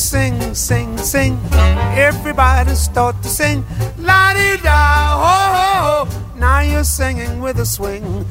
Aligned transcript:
sing, 0.00 0.54
sing, 0.54 0.96
sing. 0.98 1.38
Everybody 1.94 2.74
start 2.74 3.22
to 3.22 3.28
sing. 3.28 3.64
La 3.98 4.32
di 4.32 4.56
da, 4.62 4.80
ho 5.22 5.36
ho 5.56 5.70
ho. 5.86 6.38
Now 6.38 6.60
you're 6.60 6.84
singing 6.84 7.40
with 7.40 7.58
a 7.60 7.66
swing. 7.66 8.24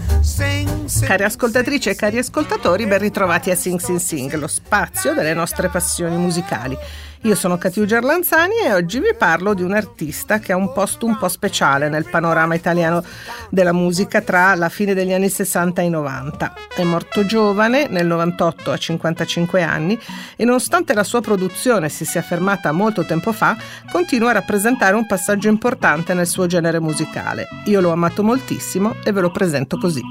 Cari 1.10 1.24
ascoltatrici 1.24 1.90
e 1.90 1.96
cari 1.96 2.18
ascoltatori, 2.18 2.86
ben 2.86 3.00
ritrovati 3.00 3.52
a 3.52 3.56
Sing 3.56 3.80
Sing 3.80 4.00
Sing, 4.00 4.34
lo 4.36 4.48
spazio 4.48 5.14
delle 5.14 5.34
nostre 5.34 5.70
passioni 5.70 6.18
musicali. 6.18 6.78
Io 7.24 7.36
sono 7.36 7.58
Catiugia 7.58 8.00
Lanzani 8.00 8.60
e 8.64 8.74
oggi 8.74 9.00
vi 9.00 9.14
parlo 9.18 9.54
di 9.54 9.62
un 9.62 9.74
artista 9.74 10.40
che 10.40 10.54
ha 10.54 10.56
un 10.56 10.72
posto 10.72 11.06
un 11.06 11.18
po' 11.18 11.28
speciale 11.28 11.90
nel 11.90 12.08
panorama 12.10 12.56
italiano 12.56 13.04
della 13.50 13.74
musica 13.74 14.22
tra 14.22 14.56
la 14.56 14.70
fine 14.70 14.94
degli 14.94 15.12
anni 15.12 15.30
60 15.30 15.82
e 15.82 15.86
i 15.86 15.90
90. 15.90 16.54
È 16.76 16.84
morto 16.84 17.26
giovane, 17.26 17.88
nel 17.90 18.06
98 18.06 18.72
a 18.72 18.78
55 18.78 19.62
anni, 19.62 20.00
e 20.38 20.46
nonostante 20.46 20.94
la 20.94 21.04
sua 21.04 21.20
produzione 21.20 21.90
si 21.90 22.06
sia 22.06 22.22
fermata 22.22 22.72
molto 22.72 23.04
tempo 23.04 23.34
fa, 23.34 23.58
continua 23.92 24.30
a 24.30 24.34
rappresentare 24.34 24.96
un 24.96 25.06
passaggio 25.06 25.50
importante 25.50 26.14
nel 26.14 26.28
suo 26.28 26.46
genere 26.46 26.80
musicale. 26.80 27.48
Io 27.66 27.82
l'ho 27.82 27.92
amato 27.92 28.24
moltissimo 28.24 28.96
e 29.04 29.12
ve 29.12 29.20
lo 29.20 29.32
presento 29.32 29.78
così. 29.78 30.09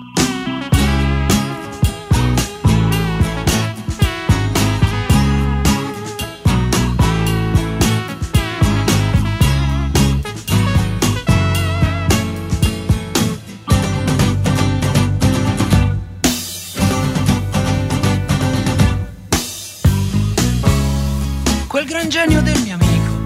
Genio 22.08 22.40
del 22.42 22.58
mio 22.62 22.74
amico. 22.74 23.16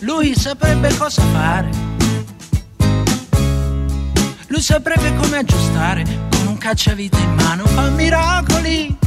Lui 0.00 0.34
saprebbe 0.34 0.94
cosa 0.96 1.22
fare. 1.32 1.70
Lui 4.48 4.60
saprebbe 4.60 5.14
come 5.16 5.38
aggiustare 5.38 6.04
con 6.36 6.48
un 6.48 6.58
cacciavite 6.58 7.18
in 7.18 7.34
mano 7.34 7.64
fa 7.66 7.88
miracoli. 7.88 8.98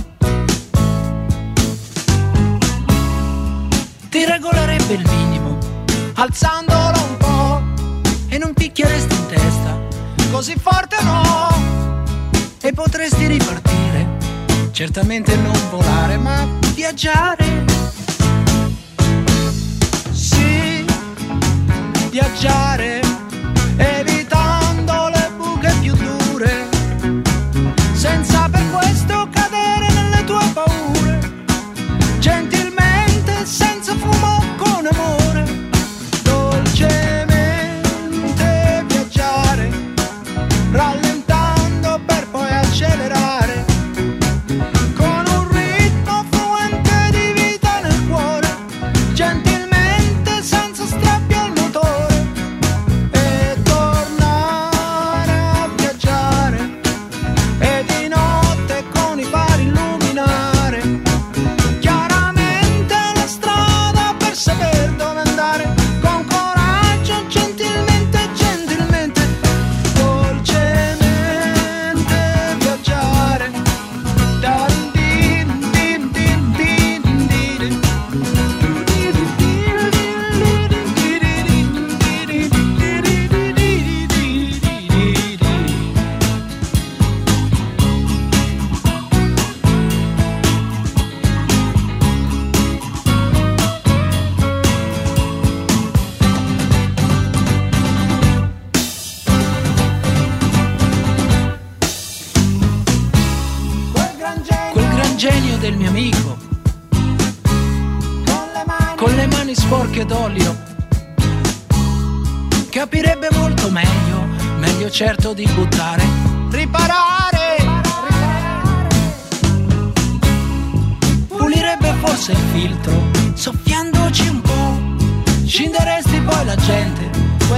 Ti 4.09 4.25
regolerebbe 4.25 4.93
il 4.93 5.07
minimo, 5.07 5.57
alzandolo 6.15 7.03
un 7.03 7.17
po' 7.17 7.61
e 8.29 8.37
non 8.37 8.53
picchieresti 8.53 9.13
in 9.13 9.25
testa, 9.27 9.77
così 10.31 10.55
forte 10.57 10.95
no, 11.03 11.53
e 12.61 12.71
potresti 12.71 13.27
ripartire 13.27 14.24
certamente 14.75 15.37
non 15.37 15.57
volare 15.69 16.17
ma 16.17 16.45
viaggiare. 16.73 17.63
Sì, 20.11 20.85
viaggiare, 22.09 22.99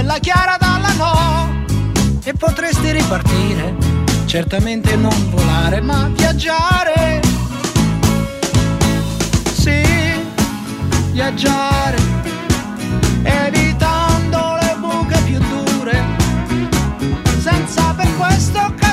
quella 0.08 0.20
chiara 0.20 0.56
dalla 0.58 0.92
no, 0.94 1.64
e 2.24 2.32
potresti 2.32 2.92
ripartire, 2.92 3.76
certamente 4.24 4.96
non 4.96 5.12
volare 5.28 5.82
ma 5.82 6.08
viaggiare, 6.14 7.20
sì, 9.52 9.82
viaggiare 11.10 11.96
evitando 13.22 14.56
le 14.62 14.76
buche 14.80 15.18
più 15.26 15.38
dure, 15.40 16.02
senza 17.42 17.92
per 17.94 18.16
questo 18.16 18.60
cadere 18.60 18.87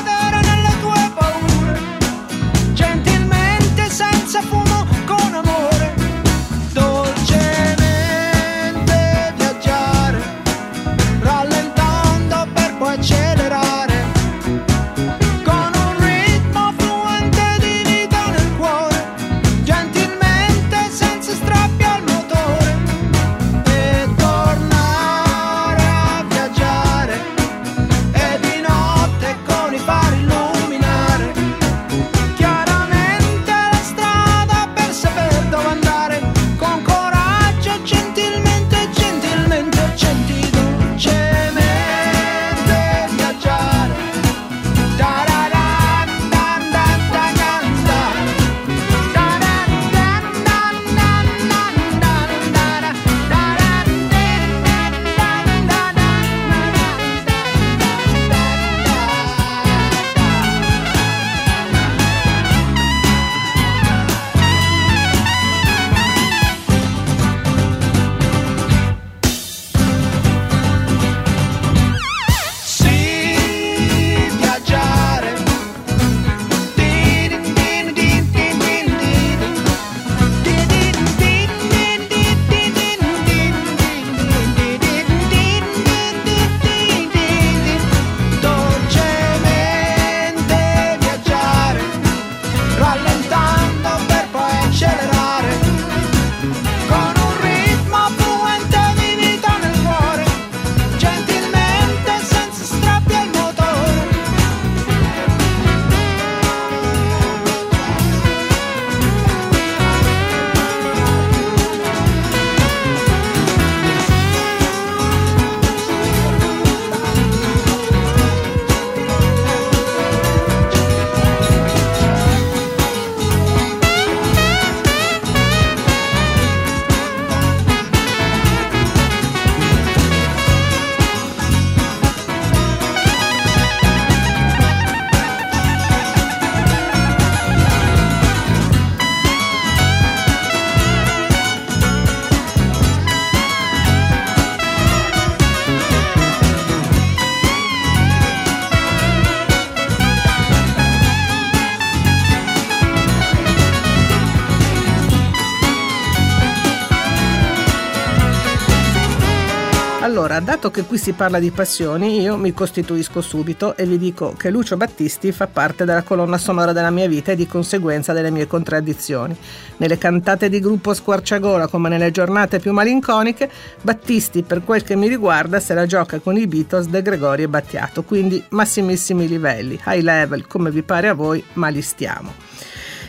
Allora, 160.36 160.52
dato 160.52 160.70
che 160.70 160.82
qui 160.82 160.98
si 160.98 161.12
parla 161.14 161.38
di 161.38 161.50
passioni, 161.50 162.20
io 162.20 162.36
mi 162.36 162.52
costituisco 162.52 163.22
subito 163.22 163.74
e 163.74 163.86
vi 163.86 163.96
dico 163.96 164.34
che 164.36 164.50
Lucio 164.50 164.76
Battisti 164.76 165.32
fa 165.32 165.46
parte 165.46 165.86
della 165.86 166.02
colonna 166.02 166.36
sonora 166.36 166.72
della 166.72 166.90
mia 166.90 167.08
vita 167.08 167.32
e 167.32 167.36
di 167.36 167.46
conseguenza 167.46 168.12
delle 168.12 168.30
mie 168.30 168.46
contraddizioni. 168.46 169.34
Nelle 169.78 169.96
cantate 169.96 170.50
di 170.50 170.60
gruppo 170.60 170.92
squarciagola 170.92 171.68
come 171.68 171.88
nelle 171.88 172.10
giornate 172.10 172.58
più 172.58 172.72
malinconiche, 172.72 173.50
Battisti, 173.80 174.42
per 174.42 174.62
quel 174.62 174.82
che 174.82 174.94
mi 174.94 175.08
riguarda, 175.08 175.58
se 175.58 175.72
la 175.72 175.86
gioca 175.86 176.18
con 176.18 176.36
i 176.36 176.46
Beatles 176.46 176.88
De 176.88 177.00
Gregori 177.00 177.44
e 177.44 177.48
Battiato, 177.48 178.02
quindi 178.02 178.44
massimissimi 178.50 179.26
livelli, 179.26 179.80
high 179.86 180.02
level, 180.02 180.46
come 180.46 180.70
vi 180.70 180.82
pare 180.82 181.08
a 181.08 181.14
voi, 181.14 181.42
ma 181.54 181.68
li 181.68 181.80
stiamo 181.80 182.34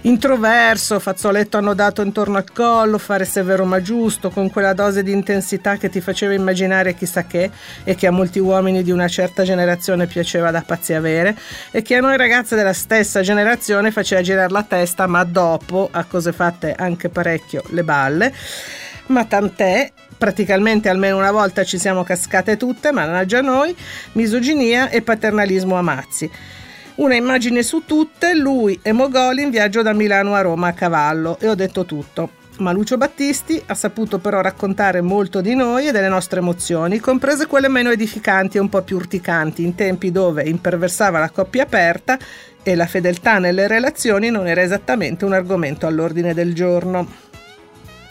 introverso, 0.07 1.00
fazzoletto 1.00 1.57
annodato 1.57 2.01
intorno 2.01 2.38
al 2.38 2.50
collo, 2.54 2.98
fare 2.98 3.25
severo 3.25 3.65
ma 3.65 3.81
giusto, 3.81 4.30
con 4.30 4.50
quella 4.50 4.74
dose 4.74 5.04
di 5.04 5.12
intensità 5.12 5.75
che 5.75 5.89
ti 5.89 6.00
faceva 6.00 6.33
immaginare 6.33 6.95
chissà 6.95 7.25
che 7.25 7.51
e 7.83 7.95
che 7.95 8.07
a 8.07 8.12
molti 8.12 8.39
uomini 8.39 8.83
di 8.83 8.92
una 8.92 9.09
certa 9.09 9.44
generazione 9.44 10.07
piaceva 10.07 10.50
da 10.50 10.62
pazzi 10.62 10.94
avere 10.94 11.38
e 11.71 11.81
che 11.81 11.95
a 11.95 12.00
noi 12.00 12.15
ragazze 12.15 12.56
della 12.56 12.71
stessa 12.71 13.21
generazione 13.21 13.92
faceva 13.92 14.21
girare 14.21 14.51
la 14.51 14.63
testa, 14.63 15.07
ma 15.07 15.25
dopo, 15.25 15.89
a 15.92 16.06
cose 16.06 16.31
fatte 16.31 16.74
anche 16.74 17.10
parecchio, 17.10 17.63
le 17.71 17.83
balle. 17.83 18.33
Ma 19.07 19.25
tant'è, 19.25 19.92
praticamente 20.18 20.88
almeno 20.88 21.18
una 21.18 21.31
volta 21.31 21.65
ci 21.65 21.77
siamo 21.77 22.03
cascate 22.03 22.56
tutte, 22.56 22.94
mannaggia 22.94 23.42
noi, 23.42 23.75
misoginia 24.13 24.89
e 24.89 25.01
paternalismo 25.01 25.75
a 25.77 25.81
mazzi. 25.81 26.31
Una 26.97 27.13
immagine 27.13 27.61
su 27.61 27.83
tutte, 27.85 28.33
lui 28.33 28.79
e 28.81 28.91
Mogoli 28.91 29.44
in 29.44 29.51
viaggio 29.51 29.83
da 29.83 29.94
Milano 29.94 30.33
a 30.33 30.41
Roma 30.41 30.69
a 30.69 30.73
cavallo 30.73 31.38
e 31.39 31.47
ho 31.47 31.53
detto 31.53 31.85
tutto. 31.85 32.31
Ma 32.57 32.71
Lucio 32.71 32.97
Battisti 32.97 33.61
ha 33.67 33.75
saputo 33.75 34.17
però 34.17 34.41
raccontare 34.41 35.01
molto 35.01 35.39
di 35.39 35.53
noi 35.53 35.88
e 35.88 35.91
delle 35.91 36.09
nostre 36.09 36.39
emozioni, 36.39 36.97
comprese 36.97 37.45
quelle 37.45 37.67
meno 37.67 37.91
edificanti 37.91 38.57
e 38.57 38.61
un 38.61 38.69
po' 38.69 38.81
più 38.81 38.95
urticanti, 38.95 39.63
in 39.63 39.75
tempi 39.75 40.11
dove 40.11 40.41
imperversava 40.41 41.19
la 41.19 41.29
coppia 41.29 41.63
aperta 41.63 42.17
e 42.63 42.73
la 42.73 42.88
fedeltà 42.88 43.38
nelle 43.38 43.67
relazioni 43.67 44.31
non 44.31 44.47
era 44.47 44.63
esattamente 44.63 45.23
un 45.23 45.33
argomento 45.33 45.85
all'ordine 45.85 46.33
del 46.33 46.55
giorno 46.55 47.07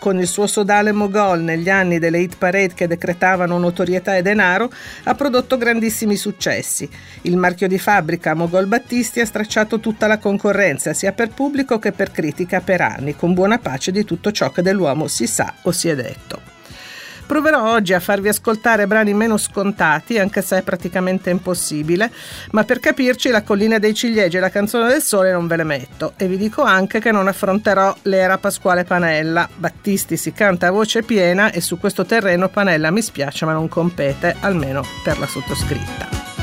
con 0.07 0.21
il 0.21 0.29
suo 0.29 0.47
sodale 0.47 0.93
mogol 0.93 1.41
negli 1.41 1.69
anni 1.69 1.99
delle 1.99 2.21
hit 2.21 2.37
parade 2.39 2.75
che 2.75 2.87
decretavano 2.87 3.59
notorietà 3.59 4.15
e 4.15 4.23
denaro, 4.23 4.71
ha 5.03 5.15
prodotto 5.17 5.57
grandissimi 5.57 6.15
successi. 6.15 6.89
Il 7.23 7.37
marchio 7.37 7.67
di 7.67 7.77
fabbrica 7.77 8.33
Mogol 8.35 8.69
Battisti 8.69 9.19
ha 9.19 9.27
stracciato 9.27 9.81
tutta 9.81 10.07
la 10.07 10.19
concorrenza, 10.19 10.93
sia 10.93 11.11
per 11.11 11.31
pubblico 11.31 11.81
che 11.81 11.91
per 11.91 12.13
critica 12.13 12.61
per 12.61 12.83
anni, 12.83 13.17
con 13.17 13.35
buona 13.35 13.59
pace 13.59 13.91
di 13.91 14.05
tutto 14.05 14.31
ciò 14.31 14.53
che 14.53 14.63
dell'uomo 14.63 15.09
si 15.09 15.27
sa 15.27 15.53
o 15.63 15.73
si 15.73 15.89
è 15.89 15.97
detto. 15.97 16.56
Proverò 17.27 17.73
oggi 17.73 17.93
a 17.93 18.01
farvi 18.01 18.29
ascoltare 18.29 18.87
brani 18.87 19.13
meno 19.13 19.37
scontati, 19.37 20.19
anche 20.19 20.43
se 20.43 20.59
è 20.59 20.63
praticamente 20.63 21.31
impossibile, 21.31 22.11
ma 22.53 22.63
per 22.63 22.79
capirci 22.79 23.31
la 23.31 23.43
collina 23.43 23.79
dei 23.79 23.95
ciliegi 23.95 24.37
e 24.37 24.41
la 24.41 24.49
canzone 24.49 24.89
del 24.89 25.03
sole 25.03 25.33
non 25.33 25.49
ve 25.49 25.57
le 25.57 25.65
metto 25.65 26.13
e 26.17 26.29
vi 26.29 26.37
dico 26.37 26.63
anche 26.63 27.01
che 27.01 27.11
non 27.11 27.27
affronterò 27.27 27.95
l'era 28.03 28.39
Pasquale 28.39 28.85
Panella. 28.85 29.49
Battisti 29.55 30.17
si 30.17 30.33
canta 30.33 30.69
a 30.69 30.71
voce 30.71 31.03
piena 31.03 31.51
e 31.51 31.61
su 31.61 31.79
questo 31.79 32.07
terreno 32.07 32.49
Panella 32.49 32.93
mi 32.93 33.03
spiace 33.03 33.45
ma 33.45 33.53
non 33.53 33.69
compete, 33.69 34.37
almeno 34.41 34.85
per 35.03 35.19
la 35.19 35.27
sottoscritta. 35.27 36.36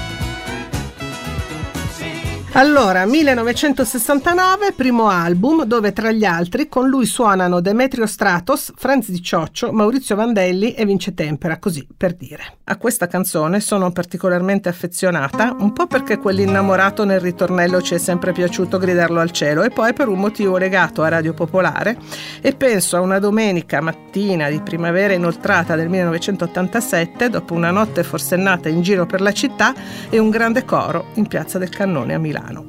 Allora, 2.56 3.08
1969, 3.08 4.74
primo 4.74 5.08
album, 5.08 5.64
dove 5.64 5.92
tra 5.92 6.12
gli 6.12 6.24
altri 6.24 6.70
con 6.70 6.88
lui 6.88 7.08
suonano 7.08 7.62
Demetrio 7.62 8.06
Stratos, 8.06 8.72
Franz 8.76 9.10
Di 9.10 9.24
Cioccio, 9.24 9.72
Maurizio 9.72 10.16
Vandelli 10.16 10.74
e 10.74 10.86
Vince 10.86 11.16
Tempera, 11.16 11.58
così 11.58 11.88
per 11.98 12.14
dire. 12.14 12.58
A 12.66 12.78
questa 12.78 13.08
canzone 13.08 13.60
sono 13.60 13.92
particolarmente 13.92 14.70
affezionata, 14.70 15.56
un 15.58 15.74
po' 15.74 15.88
perché 15.88 16.20
quell'innamorato 16.20 17.06
nel 17.06 17.20
ritornello 17.20 17.82
ci 17.82 17.96
è 17.96 17.98
sempre 17.98 18.34
piaciuto 18.34 18.78
gridarlo 18.78 19.20
al 19.20 19.32
cielo 19.32 19.64
e 19.64 19.72
poi 19.72 19.94
per 19.94 20.08
un 20.08 20.20
motivo 20.20 20.58
legato 20.58 21.02
a 21.02 21.10
Radio 21.10 21.34
Popolare 21.34 21.98
e 22.40 22.54
penso 22.54 22.98
a 22.98 23.02
una 23.02 23.18
domenica 23.18 23.82
mattina 23.82 24.50
di 24.50 24.62
primavera 24.62 25.14
inoltrata 25.14 25.76
del 25.76 25.90
1987, 25.90 27.32
dopo 27.32 27.56
una 27.56 27.72
notte 27.72 28.04
forsennata 28.04 28.70
in 28.70 28.84
giro 28.84 29.08
per 29.08 29.22
la 29.22 29.32
città 29.32 29.74
e 30.12 30.20
un 30.20 30.30
grande 30.30 30.64
coro 30.66 31.08
in 31.16 31.26
Piazza 31.26 31.58
del 31.58 31.70
Cannone 31.70 32.14
a 32.14 32.20
Milano 32.20 32.42
italiano. 32.44 32.66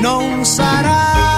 Non 0.00 0.44
sarà 0.44 1.35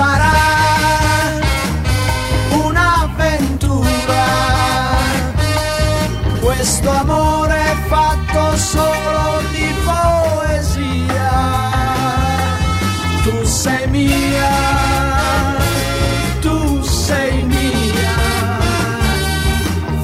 sarà 0.00 0.32
un'avventura. 2.64 4.24
Questo 6.40 6.88
amore 6.90 7.58
è 7.74 7.76
fatto 7.88 8.56
solo 8.56 9.42
di 9.54 9.66
poesia. 9.88 11.32
Tu 13.24 13.44
sei 13.44 13.86
mia, 13.88 14.54
tu 16.40 16.82
sei 16.82 17.42
mia, 17.42 18.18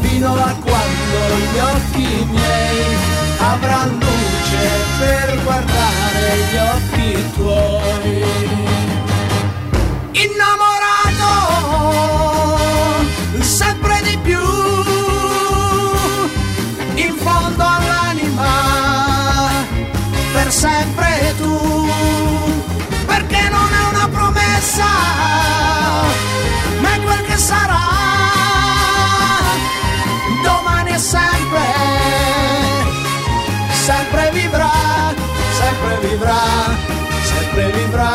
fino 0.03 0.31
a 0.49 0.55
quando 0.67 1.21
gli 1.51 1.59
occhi 1.75 2.27
miei 2.35 2.97
avranno 3.39 4.09
luce 4.21 4.65
per 4.99 5.43
guardare 5.43 6.37
gli 6.51 6.57
occhi 6.75 6.86
per 20.47 20.55
sempre 20.55 21.35
tu 21.39 21.91
perché 23.05 23.49
non 23.51 23.69
è 23.81 23.83
una 23.91 24.09
promessa 24.09 24.85
ma 26.79 26.95
è 26.95 27.01
quel 27.01 27.23
che 27.25 27.37
sarà. 27.37 27.85
Domani 30.45 30.93
è 30.93 30.99
sempre 30.99 31.65
sempre 33.87 34.31
vivrà 34.35 34.71
sempre 35.59 35.99
vivrà 36.09 36.43
sempre 37.25 37.71
vivrà 37.73 38.13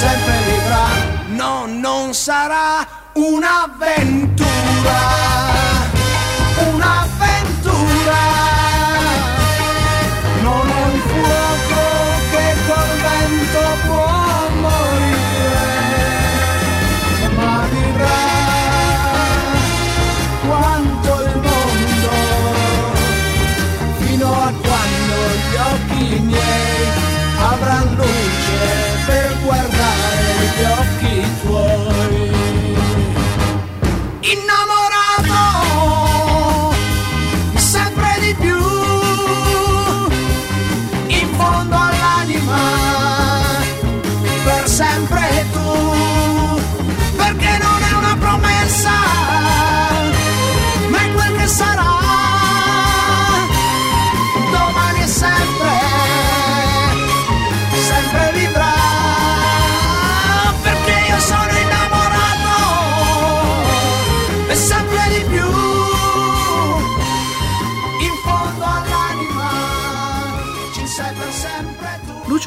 sempre 0.00 0.34
vivrà. 0.50 0.86
No, 1.28 1.64
non 1.66 2.12
sarà 2.12 2.86
un'avventura, 3.14 4.98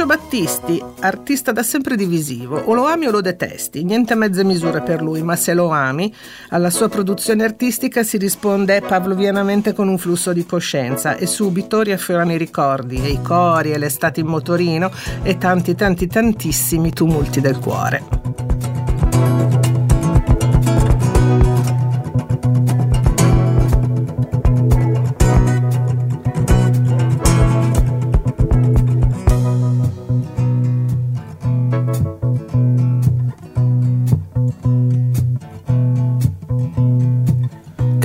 Lucio 0.01 0.05
Battisti, 0.05 0.83
artista 1.01 1.51
da 1.51 1.61
sempre 1.61 1.95
divisivo, 1.95 2.57
o 2.57 2.73
lo 2.73 2.87
ami 2.87 3.05
o 3.05 3.11
lo 3.11 3.21
detesti, 3.21 3.83
niente 3.83 4.15
mezze 4.15 4.43
misure 4.43 4.81
per 4.81 5.01
lui, 5.01 5.21
ma 5.21 5.35
se 5.35 5.53
lo 5.53 5.69
ami, 5.69 6.11
alla 6.49 6.71
sua 6.71 6.89
produzione 6.89 7.43
artistica 7.43 8.01
si 8.01 8.17
risponde 8.17 8.81
pavlovianamente 8.81 9.73
con 9.73 9.87
un 9.87 9.99
flusso 9.99 10.33
di 10.33 10.43
coscienza 10.43 11.17
e 11.17 11.27
subito 11.27 11.81
riaffiorano 11.81 12.33
i 12.33 12.37
ricordi 12.37 12.99
e 13.03 13.09
i 13.09 13.21
cori 13.21 13.73
e 13.73 13.77
l'estate 13.77 14.21
in 14.21 14.27
motorino 14.27 14.89
e 15.21 15.37
tanti 15.37 15.75
tanti 15.75 16.07
tantissimi 16.07 16.91
tumulti 16.91 17.39
del 17.39 17.59
cuore. 17.59 19.60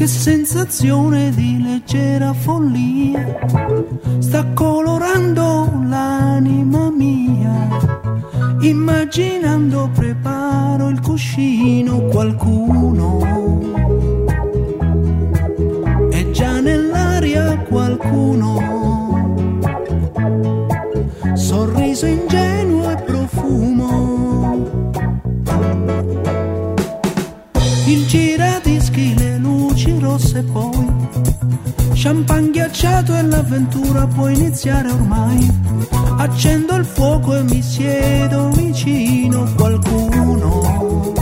Sensazione 0.07 1.31
di 1.31 1.63
leggera 1.63 2.33
follia 2.33 3.39
sta 4.19 4.45
colorando 4.53 5.81
l'anima 5.85 6.91
mia. 6.91 7.69
Immaginando 8.61 9.91
preparo 9.93 10.89
il 10.89 11.01
cuscino 11.01 12.03
qualcuno. 12.03 13.86
Champagne 32.07 32.51
ghiacciato 32.53 33.17
e 33.17 33.23
l'avventura 33.23 34.07
può 34.07 34.29
iniziare 34.29 34.93
ormai. 34.93 35.45
Accendo 36.19 36.77
il 36.77 36.85
fuoco 36.85 37.35
e 37.35 37.43
mi 37.43 37.61
siedo 37.61 38.49
vicino 38.51 39.43
a 39.43 39.51
qualcuno. 39.57 41.13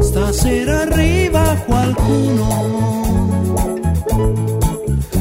Stasera 0.00 0.80
arriva 0.82 1.56
qualcuno. 1.64 2.46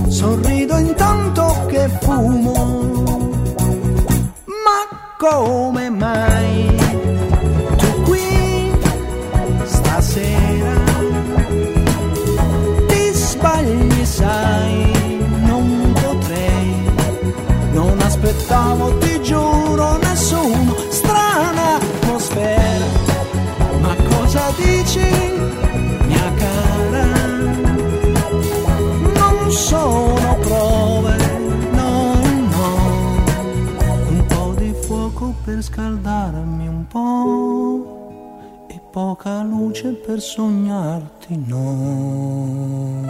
Sorrido 0.10 0.78
intanto 0.80 1.68
che 1.70 1.90
fumo. 2.02 2.52
Ma 4.46 4.80
come 5.18 5.67
Non 29.14 29.52
sono 29.52 30.36
prove, 30.40 31.18
no, 31.72 32.14
no. 32.54 33.24
Un 34.08 34.26
po' 34.28 34.54
di 34.58 34.74
fuoco 34.82 35.34
per 35.44 35.62
scaldarmi 35.62 36.68
un 36.68 36.88
po' 36.88 38.66
e 38.70 38.80
poca 38.90 39.44
luce 39.44 39.90
per 39.90 40.22
sognarti, 40.22 41.44
no. 41.48 43.06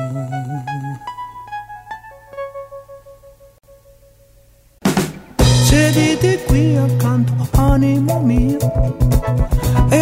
Sediti 5.64 6.40
qui 6.48 6.76
accanto, 6.76 7.34
animo 7.52 8.20
mio, 8.20 8.58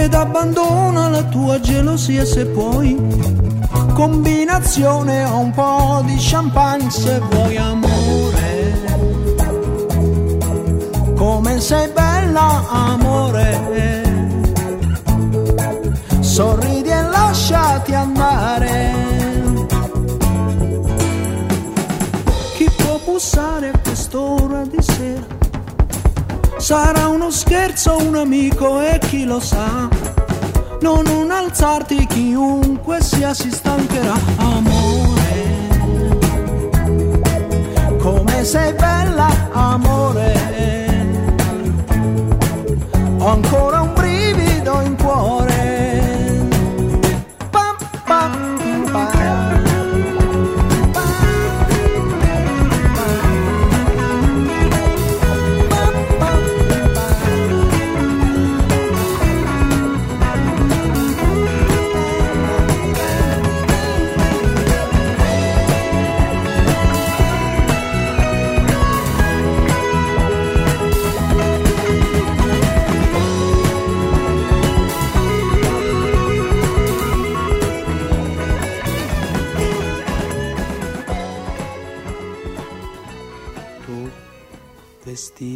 ed 0.05 0.13
abbandona 0.13 1.09
la 1.09 1.23
tua 1.23 1.59
gelosia 1.59 2.25
se 2.25 2.45
puoi. 2.45 2.95
Combinazione 3.93 5.23
a 5.23 5.33
un 5.33 5.51
po' 5.51 6.03
di 6.05 6.15
champagne 6.19 6.89
se 6.91 7.19
vuoi 7.29 7.57
amore. 7.57 8.83
Come 11.15 11.59
sei 11.59 11.89
bella 11.89 12.63
amore. 12.69 14.03
Sorridi 16.19 16.89
e 16.89 17.01
lasciati 17.01 17.93
andare. 17.93 18.93
Chi 22.55 22.69
può 22.77 22.99
bussare 23.03 23.69
a 23.69 23.79
quest'ora 23.79 24.63
di 24.65 24.81
sera? 24.81 25.34
Sarà 26.65 27.09
uno 27.09 27.29
scherzo, 27.29 27.95
un 27.97 28.15
amico 28.15 28.81
e 28.81 28.97
chi 28.97 29.23
lo 29.23 29.39
sa. 29.39 29.87
Non 30.81 31.05
un 31.05 31.29
alzarti, 31.29 32.07
chiunque 32.07 33.03
sia 33.03 33.35
si 33.35 33.51
stancherà. 33.51 34.15
Amore, 34.37 35.43
come 37.99 38.43
sei 38.43 38.73
bella, 38.73 39.27
amore. 39.51 40.33
Ho 43.19 43.27
ancora 43.27 43.81
un 43.81 43.84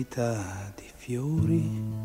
vestita 0.09 0.73
di 0.75 0.89
fiori. 0.95 1.97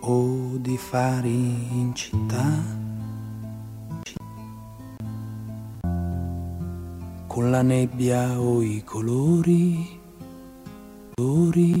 O 0.00 0.56
di 0.58 0.76
fari 0.76 1.30
in 1.30 1.92
città. 1.94 2.44
Con 7.26 7.50
la 7.50 7.62
nebbia 7.62 8.40
o 8.40 8.62
i 8.62 8.82
colori. 8.84 10.00
colori. 11.14 11.80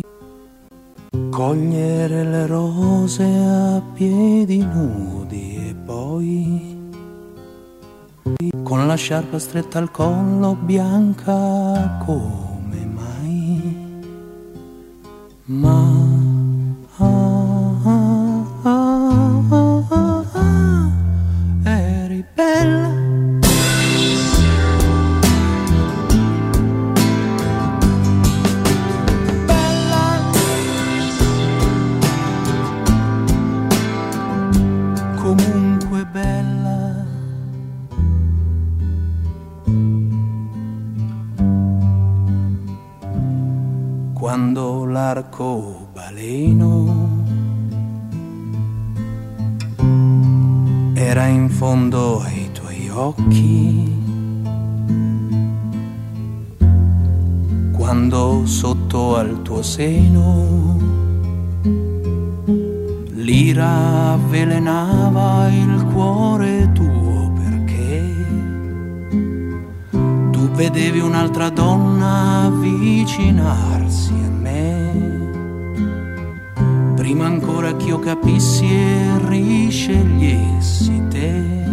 Cogliere 1.30 2.24
le 2.24 2.46
rose 2.46 3.24
a 3.24 3.82
piedi 3.94 4.58
nudi 4.58 5.68
e 5.68 5.74
poi 5.74 6.75
con 8.62 8.86
la 8.86 8.94
sciarpa 8.94 9.38
stretta 9.38 9.78
al 9.78 9.90
collo 9.90 10.54
bianca 10.54 11.98
come 12.04 12.84
mai? 12.84 14.02
Ma 15.44 15.95
seno. 59.76 60.78
L'ira 63.12 64.12
avvelenava 64.14 65.50
il 65.50 65.84
cuore 65.92 66.70
tuo 66.72 67.30
perché 67.34 68.00
tu 70.30 70.48
vedevi 70.52 71.00
un'altra 71.00 71.50
donna 71.50 72.44
avvicinarsi 72.46 74.14
a 74.14 74.30
me. 74.30 75.34
Prima 76.94 77.26
ancora 77.26 77.76
che 77.76 77.88
io 77.88 77.98
capissi 77.98 78.64
e 78.64 79.18
riscegliessi 79.28 81.02
te 81.10 81.65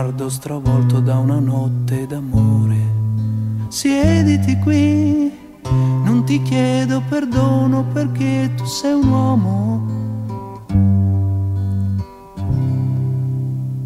sguardo 0.00 0.30
stravolto 0.30 1.00
da 1.00 1.18
una 1.18 1.38
notte 1.38 2.06
d'amore. 2.06 2.78
Siediti 3.68 4.56
qui, 4.56 5.30
non 6.04 6.24
ti 6.24 6.40
chiedo 6.40 7.02
perdono 7.06 7.84
perché 7.92 8.50
tu 8.56 8.64
sei 8.64 8.94
un 8.94 9.08
uomo. 9.08 9.88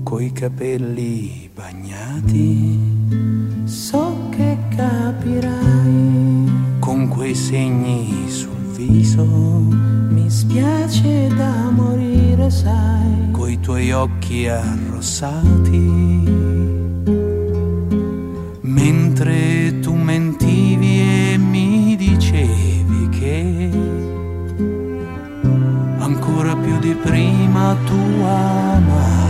Coi 0.05 0.31
capelli 0.31 1.50
bagnati, 1.53 2.79
so 3.64 4.29
che 4.31 4.57
capirai. 4.68 6.53
Con 6.79 7.09
quei 7.09 7.35
segni 7.35 8.31
sul 8.31 8.55
viso, 8.77 9.24
mi 9.24 10.31
spiace 10.31 11.27
da 11.35 11.54
morire, 12.45 12.51
sai. 12.51 13.31
Coi 13.31 13.61
tuoi 13.61 13.93
occhi 13.93 14.49
arrossati 14.49 16.23
mentre 18.61 19.81
tu 19.81 19.95
mentivi 19.95 21.01
e 21.33 21.39
mi 21.39 21.97
dicevi 21.97 23.09
che 23.11 23.71
ancora 25.99 26.57
più 26.57 26.79
di 26.79 26.95
prima 26.95 27.77
tu 27.87 28.23
amavi 28.23 29.24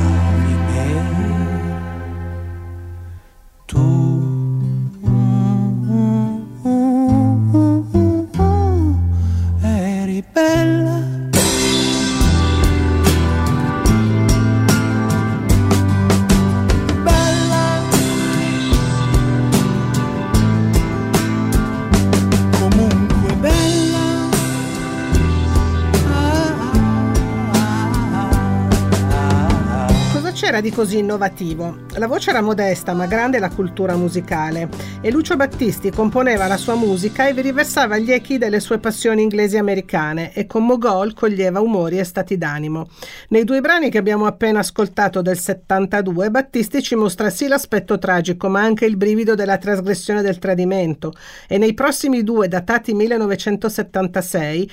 di 30.64 30.70
così 30.70 30.96
innovativo? 30.96 31.76
La 31.98 32.06
voce 32.06 32.30
era 32.30 32.40
modesta, 32.40 32.94
ma 32.94 33.04
grande 33.04 33.38
la 33.38 33.50
cultura 33.50 33.96
musicale 33.96 34.70
e 35.02 35.10
Lucio 35.10 35.36
Battisti 35.36 35.90
componeva 35.90 36.46
la 36.46 36.56
sua 36.56 36.74
musica 36.74 37.28
e 37.28 37.34
vi 37.34 37.42
riversava 37.42 37.98
gli 37.98 38.10
echi 38.10 38.38
delle 38.38 38.60
sue 38.60 38.78
passioni 38.78 39.20
inglesi 39.20 39.56
e 39.56 39.58
americane 39.58 40.32
e 40.32 40.46
con 40.46 40.64
Mogol 40.64 41.12
coglieva 41.12 41.60
umori 41.60 41.98
e 41.98 42.04
stati 42.04 42.38
d'animo. 42.38 42.88
Nei 43.28 43.44
due 43.44 43.60
brani 43.60 43.90
che 43.90 43.98
abbiamo 43.98 44.24
appena 44.24 44.60
ascoltato 44.60 45.20
del 45.20 45.38
72, 45.38 46.30
Battisti 46.30 46.82
ci 46.82 46.94
mostra 46.94 47.28
sì 47.28 47.46
l'aspetto 47.46 47.98
tragico, 47.98 48.48
ma 48.48 48.62
anche 48.62 48.86
il 48.86 48.96
brivido 48.96 49.34
della 49.34 49.58
trasgressione 49.58 50.22
del 50.22 50.38
tradimento 50.38 51.12
e 51.46 51.58
nei 51.58 51.74
prossimi 51.74 52.22
due 52.22 52.48
datati 52.48 52.94
1976 52.94 54.70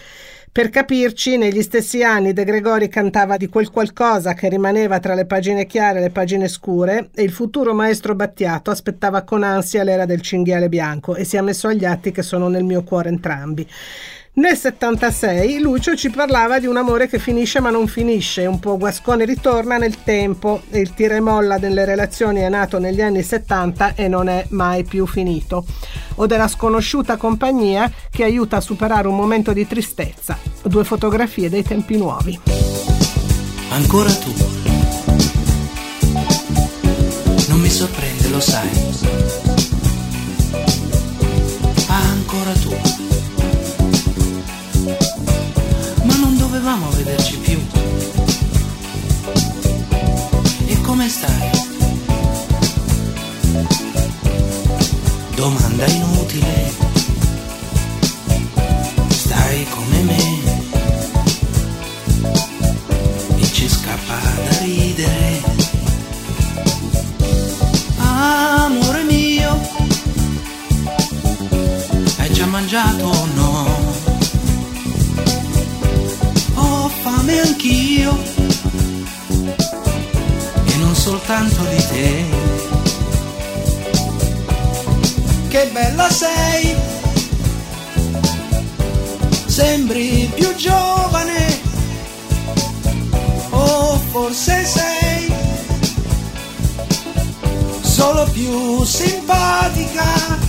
per 0.54 0.70
capirci, 0.70 1.38
negli 1.38 1.62
stessi 1.62 2.04
anni 2.04 2.34
De 2.34 2.44
Gregori 2.44 2.90
cantava 2.90 3.38
di 3.38 3.48
quel 3.48 3.70
qualcosa 3.70 4.34
che 4.34 4.50
rimaneva 4.50 5.00
tra 5.00 5.14
le 5.14 5.26
pagine 5.26 5.66
chiare 5.66 6.00
e 6.00 6.02
le 6.02 6.10
pagine 6.10 6.50
scure 6.50 7.10
e 7.16 7.24
il 7.24 7.32
futuro 7.32 7.74
maestro 7.74 8.16
Battiato 8.16 8.70
aspettava 8.70 9.22
con 9.22 9.44
ansia 9.44 9.84
l'era 9.84 10.06
del 10.06 10.20
cinghiale 10.20 10.68
bianco 10.68 11.16
e 11.16 11.24
si 11.24 11.38
è 11.38 11.42
messo 11.42 11.70
agli 11.70 11.86
atti 11.86 12.12
che 12.12 12.22
sono 12.22 12.50
nel 12.50 12.66
mio 12.66 12.84
cuore 12.84 13.08
entrambi. 13.08 13.66
Nel 14.34 14.56
76 14.56 15.60
Lucio 15.60 15.94
ci 15.94 16.10
parlava 16.10 16.58
di 16.58 16.66
un 16.66 16.78
amore 16.78 17.10
che 17.10 17.20
finisce 17.20 17.60
ma 17.60 17.70
non 17.70 17.88
finisce, 17.88 18.46
un 18.46 18.60
po' 18.60 18.78
Guascone 18.78 19.26
ritorna 19.26 19.78
nel 19.78 20.04
tempo 20.04 20.62
il 20.70 20.94
tira 20.94 21.18
e 21.18 21.20
molla 21.20 21.58
delle 21.58 21.84
relazioni 21.84 22.40
è 22.40 22.48
nato 22.48 22.80
negli 22.80 23.02
anni 23.02 23.24
70 23.24 23.94
e 23.96 24.08
non 24.08 24.30
è 24.30 24.46
mai 24.52 24.86
più 24.86 25.06
finito. 25.06 25.66
O 26.16 26.28
della 26.28 26.48
sconosciuta 26.48 27.18
compagnia 27.18 27.92
che 28.10 28.24
aiuta 28.24 28.56
a 28.56 28.62
superare 28.62 29.10
un 29.10 29.18
momento 29.18 29.52
di 29.52 29.68
tristezza. 29.68 30.38
Due 30.64 30.86
fotografie 30.86 31.50
dei 31.50 31.64
tempi 31.64 31.98
nuovi. 31.98 32.40
Ancora 33.72 34.14
tu. 34.14 34.34
Non 37.50 37.60
mi 37.60 37.70
sorprende, 37.70 38.30
lo 38.30 38.40
sai. 38.40 39.51
Dovevamo 46.62 46.92
vederci 46.92 47.38
più. 47.38 47.60
E 50.68 50.82
come 50.82 51.10
stai? 51.10 51.50
Domanda 55.34 55.86
inutile. 55.88 56.72
Stai 59.10 59.66
come 59.70 60.02
me. 60.04 60.40
e 63.38 63.52
ci 63.52 63.68
scappa 63.68 64.20
da 64.20 64.58
ridere. 64.60 65.42
Amore 67.98 69.04
mio, 69.04 69.60
hai 72.18 72.32
già 72.32 72.46
mangiato 72.46 73.06
o 73.06 73.26
no? 73.34 73.81
Ho 77.22 77.24
fame 77.24 77.40
anch'io 77.40 78.18
e 80.66 80.76
non 80.78 80.96
soltanto 80.96 81.64
di 81.66 81.86
te. 81.86 82.26
Che 85.50 85.70
bella 85.72 86.10
sei, 86.10 86.76
sembri 89.46 90.32
più 90.34 90.56
giovane 90.56 91.60
o 93.52 94.00
forse 94.10 94.66
sei 94.66 95.32
solo 97.82 98.28
più 98.32 98.84
simpatica. 98.84 100.40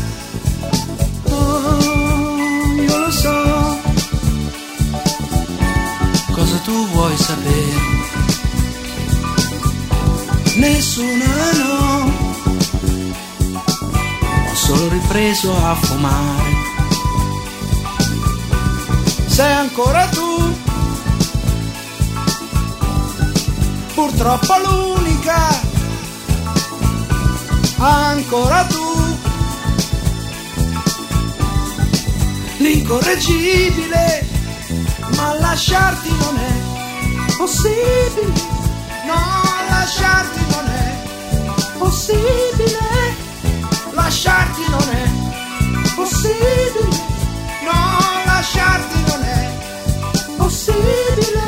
Oh, 1.24 2.74
io 2.78 2.96
lo 2.96 3.10
so. 3.10 3.51
Tu 6.72 6.88
vuoi 6.88 7.16
sapere? 7.18 7.80
Nessuna 10.56 11.32
no. 11.60 12.12
Ho 14.48 14.54
solo 14.54 14.88
ripreso 14.88 15.54
a 15.54 15.74
fumare. 15.74 16.52
Sei 19.26 19.52
ancora 19.52 20.06
tu. 20.06 20.30
purtroppo 23.94 24.54
l'unica, 24.64 25.60
ancora 27.76 28.64
tu, 28.64 29.16
l'incorreggibile, 32.58 34.26
ma 35.16 35.34
la 35.34 35.40
lasciarti 35.40 36.08
non 36.08 36.36
è 36.38 36.61
possibile, 37.42 38.32
no, 39.04 39.42
lasciarti 39.68 40.40
non 40.52 40.68
è 40.68 41.76
possibile, 41.76 43.16
lasciarti 43.90 44.62
non 44.68 44.88
è 44.90 45.10
possibile, 45.96 46.88
no, 47.64 47.98
lasciarti 48.26 49.02
non 49.08 49.22
è 49.24 50.36
possibile. 50.36 51.41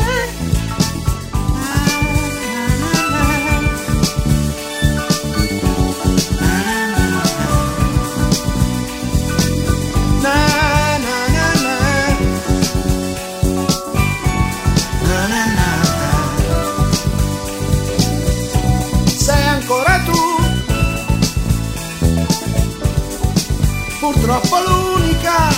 Purtroppo 24.40 24.70
l'unica, 24.70 25.48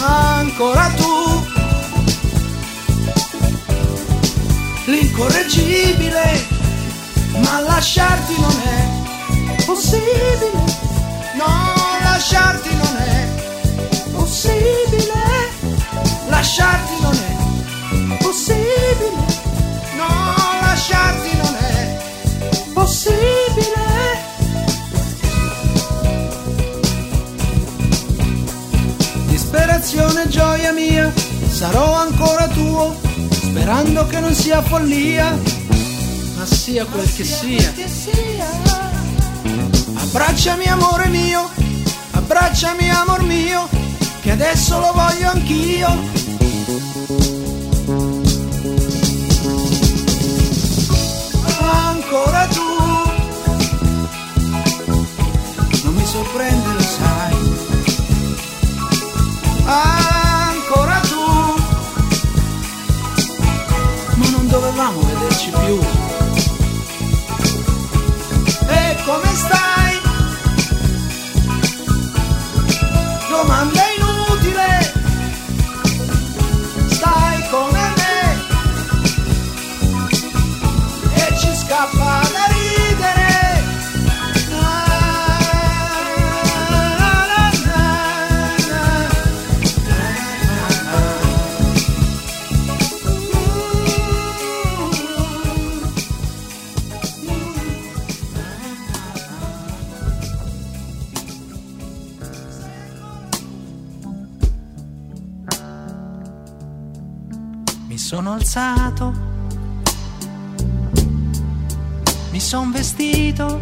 ancora 0.00 0.90
tu, 0.96 1.44
l'incorreggibile, 4.86 6.46
ma 7.42 7.60
lasciarti 7.60 8.40
non 8.40 8.60
è 8.62 9.64
possibile, 9.64 10.63
sperando 33.64 34.06
che 34.06 34.20
non 34.20 34.34
sia 34.34 34.60
follia, 34.60 35.40
ma 36.36 36.44
sia 36.44 36.84
quel 36.84 37.10
che 37.14 37.24
sia. 37.24 37.72
Abbracciami 39.94 40.66
amore 40.66 41.08
mio, 41.08 41.48
abbracciami 42.10 42.90
amor 42.90 43.22
mio, 43.22 43.66
che 44.20 44.32
adesso 44.32 44.78
lo 44.78 44.92
voglio 44.92 45.30
anch'io. 45.30 45.88
Ancora 51.62 52.46
tu, 52.48 52.60
non 55.84 55.94
mi 55.94 56.04
sorprende 56.04 56.72
lo 56.74 56.82
sai. 56.82 57.36
Ancora 59.64 60.23
vederci 65.44 65.50
più. 65.50 65.78
E 68.68 68.96
come 69.04 69.34
stai? 69.34 70.00
Domanda 73.28 73.83
alzato, 108.56 109.12
mi 112.30 112.38
son 112.38 112.70
vestito 112.70 113.60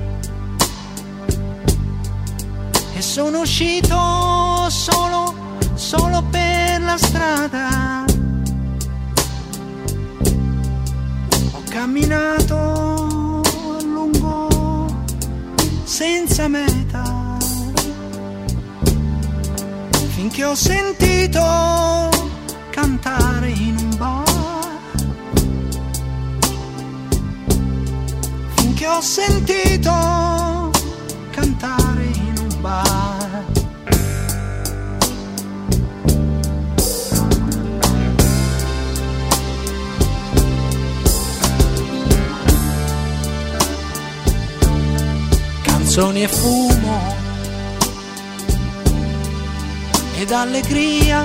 e 2.94 3.00
sono 3.00 3.40
uscito 3.40 4.68
solo, 4.68 5.34
solo 5.74 6.22
per 6.30 6.82
la 6.82 6.98
strada. 6.98 8.04
Ho 11.52 11.62
camminato 11.70 13.40
a 13.78 13.82
lungo 13.82 15.04
senza 15.84 16.48
meta 16.48 17.38
finché 20.08 20.44
ho 20.44 20.54
sentito 20.54 22.10
cantare 22.70 23.48
in 23.48 23.76
un 23.78 23.96
bar. 23.96 24.31
Finché 28.82 28.96
ho 28.96 29.00
sentito 29.00 30.70
cantare 31.30 32.02
in 32.02 32.34
un 32.36 32.60
bar. 32.60 33.44
Canzoni 45.62 46.24
e 46.24 46.28
fumo 46.28 47.14
ed 50.16 50.32
allegria. 50.32 51.24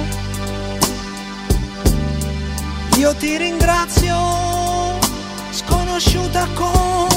Io 2.97 3.15
ti 3.15 3.35
ringrazio, 3.35 4.15
sconosciuta 5.49 6.47
compagnia. 6.53 7.16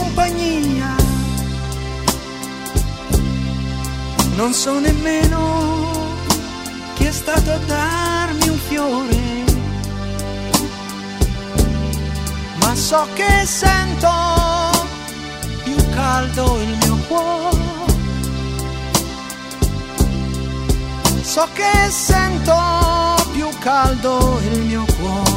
Non 4.36 4.54
so 4.54 4.78
nemmeno 4.78 5.98
chi 6.94 7.04
è 7.04 7.12
stato 7.12 7.50
a 7.50 7.58
darmi 7.58 8.48
un 8.48 8.58
fiore, 8.58 9.44
ma 12.62 12.74
so 12.74 13.06
che 13.14 13.44
sento 13.44 14.10
più 15.62 15.76
caldo 15.90 16.60
il 16.62 16.76
mio 16.82 16.96
cuore. 17.06 17.58
So 21.22 21.46
che 21.52 21.90
sento 21.90 22.56
più 23.32 23.48
caldo 23.60 24.40
il 24.50 24.60
mio 24.62 24.84
cuore. 24.98 25.29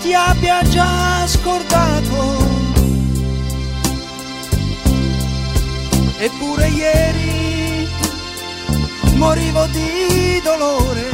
Ti 0.00 0.14
abbia 0.14 0.62
già 0.62 1.26
scordato? 1.26 2.60
Eppure 6.18 6.68
ieri 6.68 7.88
morivo 9.16 9.66
di 9.66 10.40
dolore 10.42 11.10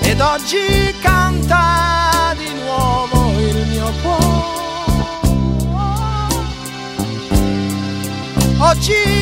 ed 0.00 0.20
oggi 0.20 0.94
canta 1.00 2.34
di 2.36 2.52
nuovo 2.62 3.32
il 3.38 3.66
mio 3.68 3.92
cuore. 4.02 4.52
Oggi 8.58 9.13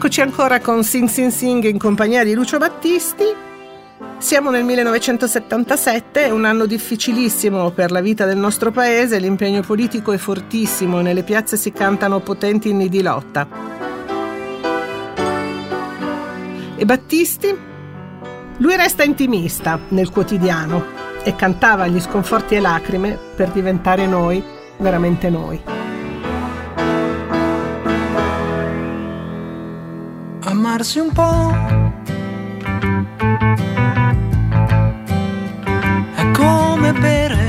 Rieccoci 0.00 0.20
ancora 0.20 0.60
con 0.60 0.84
Sing 0.84 1.08
Sing 1.08 1.28
Sing 1.28 1.64
in 1.64 1.76
compagnia 1.76 2.22
di 2.22 2.32
Lucio 2.32 2.56
Battisti. 2.56 3.24
Siamo 4.18 4.48
nel 4.48 4.62
1977, 4.62 6.26
è 6.26 6.30
un 6.30 6.44
anno 6.44 6.66
difficilissimo 6.66 7.72
per 7.72 7.90
la 7.90 8.00
vita 8.00 8.24
del 8.24 8.36
nostro 8.36 8.70
paese, 8.70 9.18
l'impegno 9.18 9.60
politico 9.62 10.12
è 10.12 10.16
fortissimo, 10.16 11.00
nelle 11.00 11.24
piazze 11.24 11.56
si 11.56 11.72
cantano 11.72 12.20
potenti 12.20 12.68
inni 12.68 12.88
di 12.88 13.02
lotta. 13.02 13.48
E 16.76 16.84
Battisti? 16.84 17.58
Lui 18.58 18.76
resta 18.76 19.02
intimista 19.02 19.80
nel 19.88 20.10
quotidiano 20.10 20.84
e 21.24 21.34
cantava 21.34 21.88
gli 21.88 21.98
sconforti 21.98 22.54
e 22.54 22.60
lacrime 22.60 23.18
per 23.34 23.50
diventare 23.50 24.06
noi, 24.06 24.40
veramente 24.76 25.28
noi. 25.28 25.77
Amarsi 30.58 30.98
un 30.98 31.12
po'. 31.12 31.54
È 36.14 36.30
come 36.32 36.92
bere. 36.94 37.46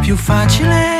Più 0.00 0.16
facile 0.16 0.98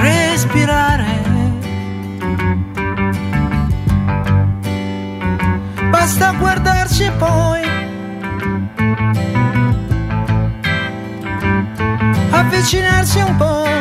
respirare. 0.00 1.18
Basta 5.90 6.32
guardarsi 6.32 7.04
e 7.04 7.10
poi 7.12 7.69
avvicinarsi 12.40 13.20
un 13.20 13.36
po' 13.36 13.79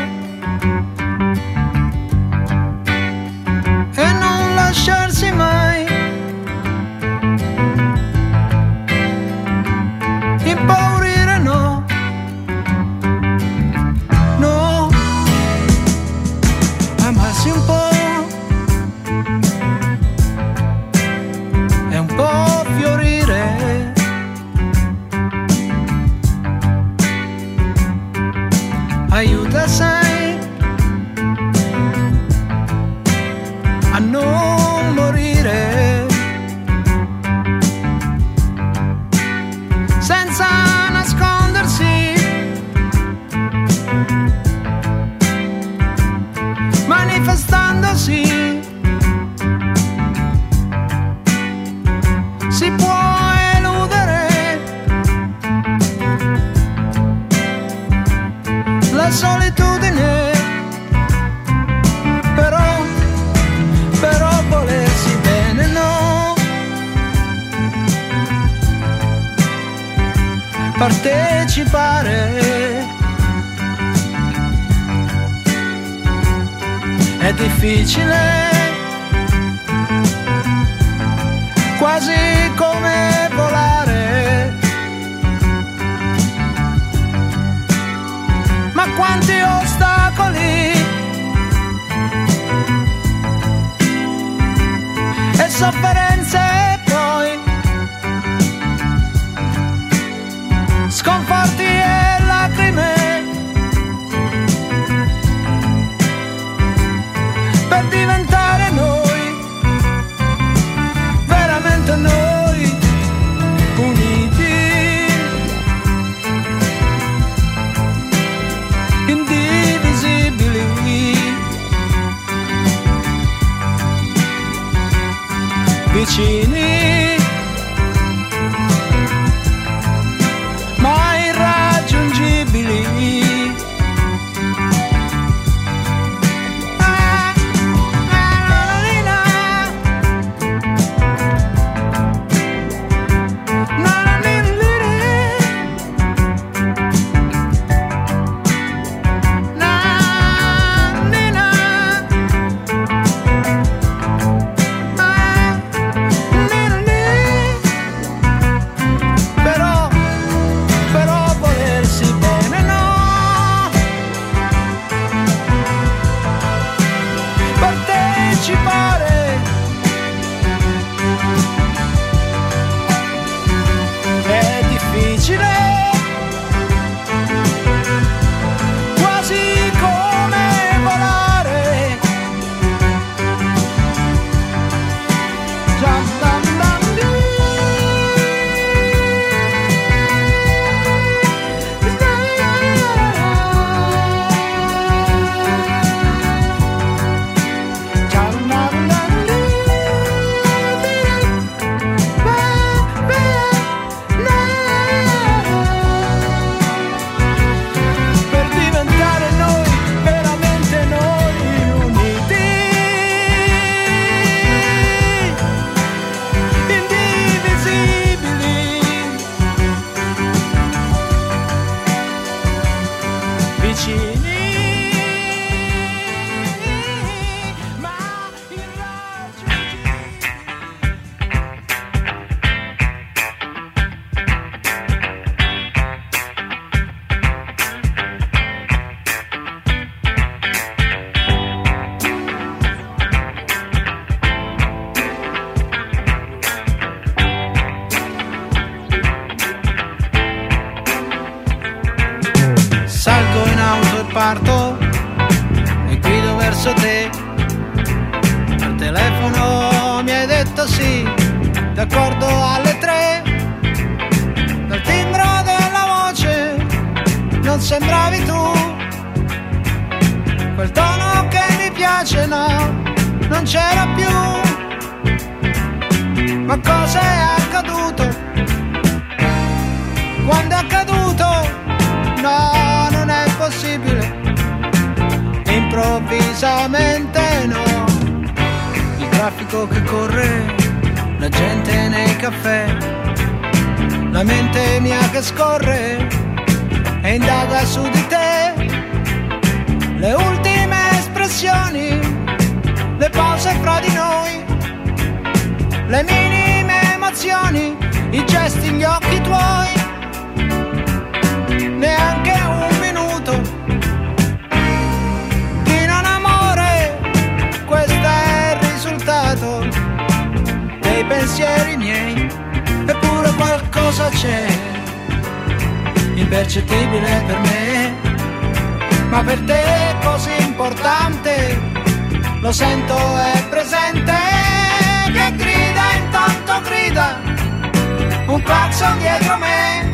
sono 338.79 338.95
dietro 338.95 339.35
me, 339.35 339.91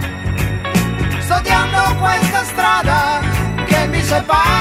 sto 1.17 1.33
odiando 1.33 1.95
questa 1.95 2.43
strada 2.43 3.19
che 3.65 3.87
mi 3.87 3.99
separa. 4.03 4.54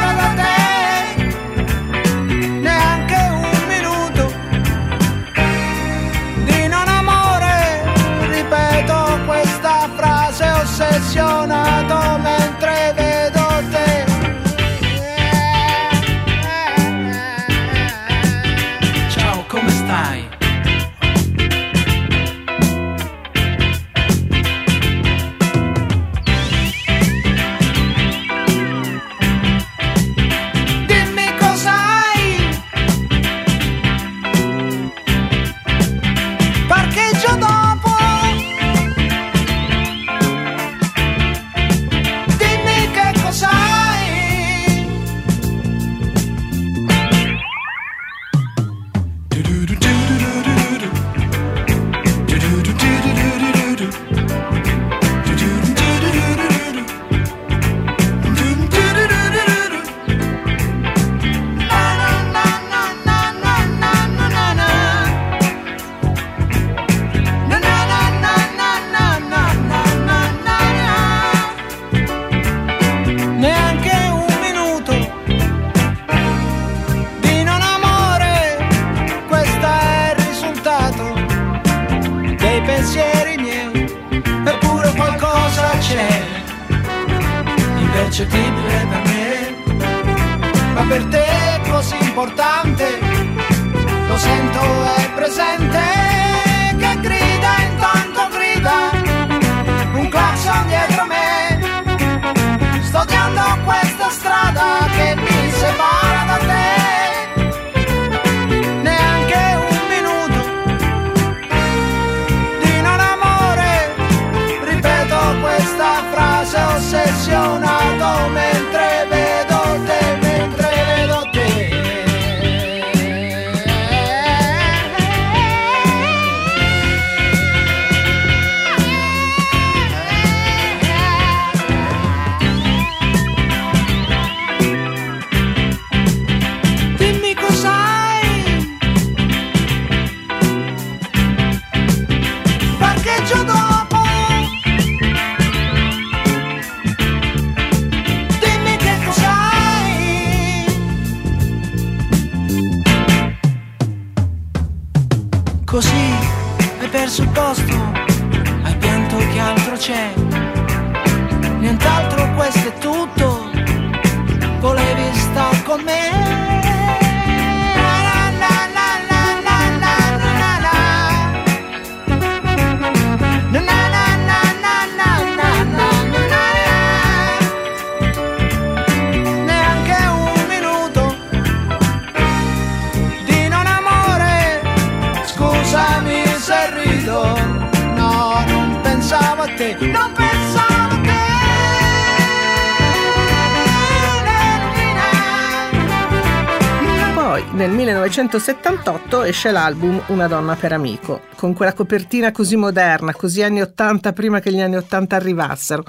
entonces 198.25 198.57
78 198.75 199.23
esce 199.23 199.53
l'album 199.53 200.03
Una 200.09 200.27
donna 200.27 200.57
per 200.57 200.73
amico, 200.73 201.21
con 201.37 201.55
quella 201.55 201.73
copertina 201.73 202.33
così 202.33 202.57
moderna, 202.57 203.15
così 203.15 203.41
anni 203.41 203.61
80 203.61 204.13
prima 204.13 204.41
che 204.41 204.53
gli 204.53 204.61
anni 204.61 204.75
80 204.75 205.15
arrivassero. 205.15 205.85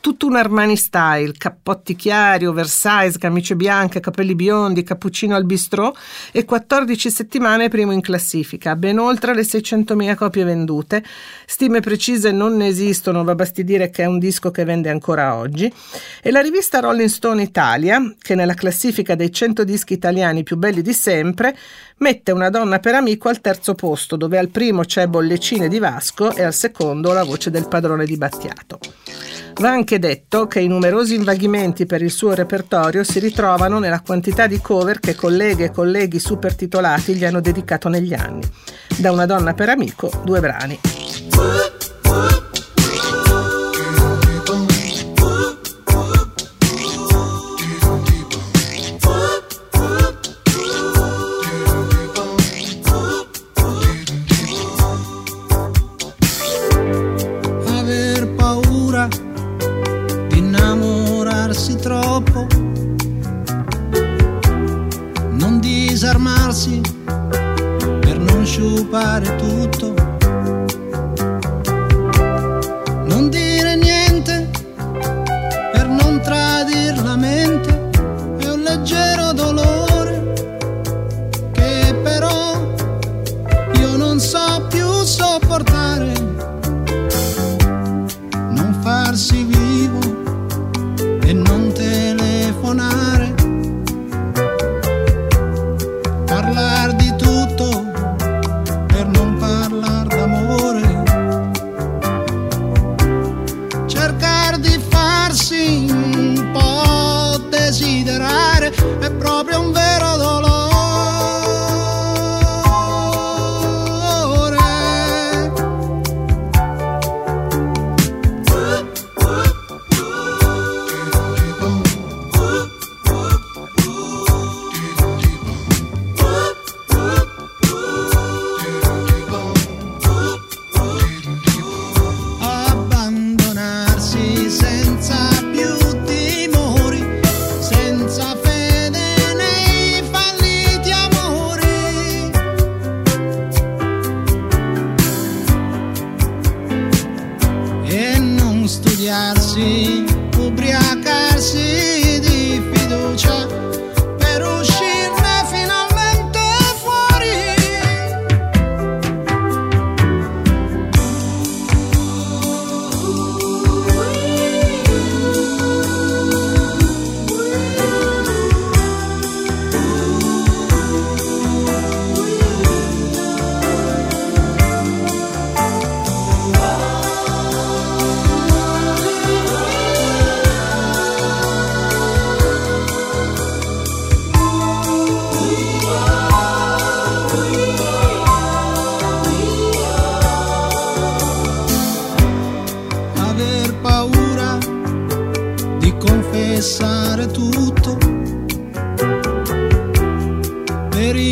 Tutto 0.00 0.26
un 0.26 0.36
Armani 0.36 0.76
style, 0.76 1.34
cappotti 1.36 1.94
chiari, 1.94 2.46
oversize, 2.46 3.18
camicie 3.18 3.56
bianche, 3.56 4.00
capelli 4.00 4.34
biondi, 4.34 4.82
cappuccino 4.82 5.34
al 5.34 5.44
bistrò 5.44 5.92
e 6.32 6.46
14 6.46 7.10
settimane 7.10 7.68
primo 7.68 7.92
in 7.92 8.00
classifica, 8.00 8.74
ben 8.74 8.98
oltre 8.98 9.34
le 9.34 9.42
600.000 9.42 10.14
copie 10.14 10.44
vendute. 10.44 11.04
Stime 11.44 11.80
precise 11.80 12.32
non 12.32 12.56
ne 12.56 12.68
esistono, 12.68 13.22
va 13.22 13.34
basti 13.34 13.64
dire 13.64 13.90
che 13.90 14.04
è 14.04 14.06
un 14.06 14.18
disco 14.18 14.50
che 14.50 14.64
vende 14.64 14.88
ancora 14.88 15.34
oggi. 15.34 15.70
E 16.22 16.30
la 16.30 16.40
rivista 16.40 16.80
Rolling 16.80 17.10
Stone 17.10 17.42
Italia, 17.42 18.14
che 18.18 18.34
nella 18.34 18.54
classifica 18.54 19.14
dei 19.14 19.30
100 19.30 19.64
dischi 19.64 19.92
italiani 19.92 20.42
più 20.42 20.56
belli 20.56 20.80
di 20.80 20.94
sempre, 20.94 21.54
mette 22.00 22.32
una 22.32 22.48
donna 22.48 22.78
per 22.78 22.94
amico 22.94 23.28
al 23.28 23.40
terzo 23.40 23.74
posto, 23.74 24.16
dove 24.16 24.38
al 24.38 24.48
primo 24.48 24.82
c'è 24.84 25.06
Bollecine 25.06 25.68
di 25.68 25.78
Vasco 25.78 26.34
e 26.34 26.42
al 26.42 26.54
secondo 26.54 27.12
la 27.12 27.24
voce 27.24 27.50
del 27.50 27.68
padrone 27.68 28.06
di 28.06 28.16
Battiato. 28.16 28.78
Va 29.56 29.70
anche 29.70 29.98
detto 29.98 30.46
che 30.46 30.60
i 30.60 30.66
numerosi 30.66 31.14
invaghimenti 31.14 31.84
per 31.84 32.00
il 32.00 32.10
suo 32.10 32.32
repertorio 32.32 33.04
si 33.04 33.18
ritrovano 33.18 33.78
nella 33.78 34.00
quantità 34.00 34.46
di 34.46 34.60
cover 34.60 34.98
che 34.98 35.14
colleghe 35.14 35.64
e 35.64 35.70
colleghi 35.70 36.18
super 36.18 36.54
titolati 36.54 37.14
gli 37.14 37.24
hanno 37.24 37.40
dedicato 37.40 37.88
negli 37.88 38.14
anni. 38.14 38.48
Da 38.96 39.12
una 39.12 39.26
donna 39.26 39.52
per 39.52 39.68
amico, 39.68 40.10
due 40.24 40.40
brani. 40.40 40.80
Fare 69.20 69.36
tutto. 69.36 69.94
Non 69.94 69.99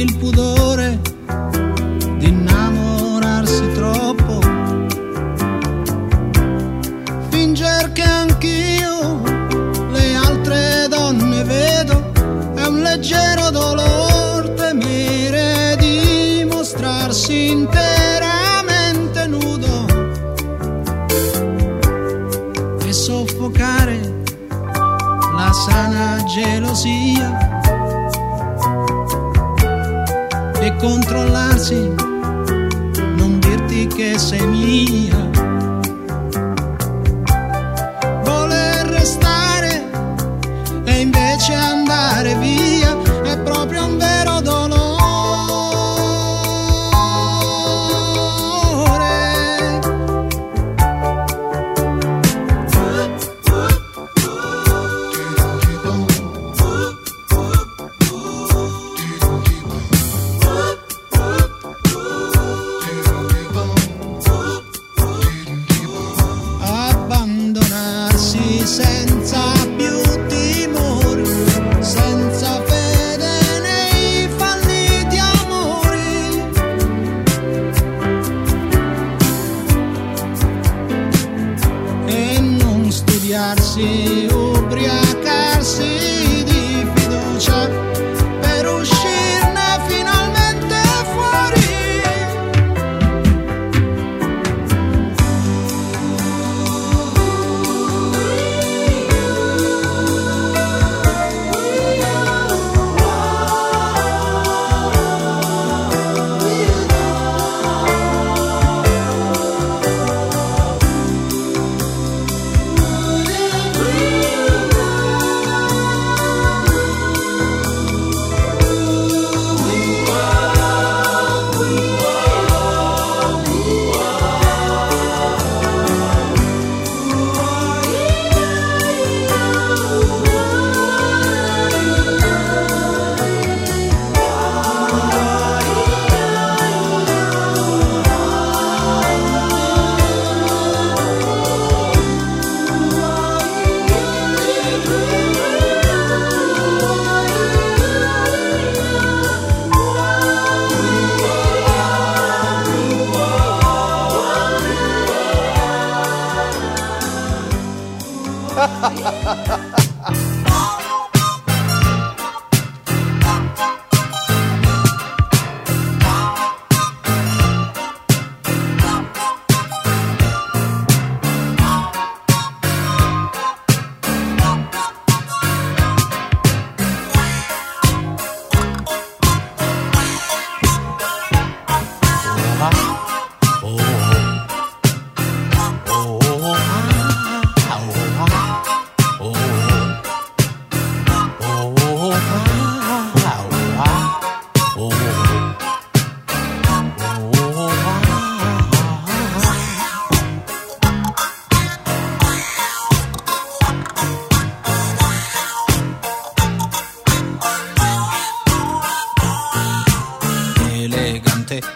il 0.01 0.15
pudore 0.17 1.18